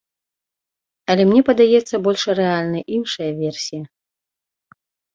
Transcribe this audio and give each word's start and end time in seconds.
Але 1.15 1.23
мне 1.33 1.41
падаецца 1.51 1.95
больш 2.09 2.21
рэальнай 2.41 2.83
іншая 2.99 3.31
версія. 3.45 3.83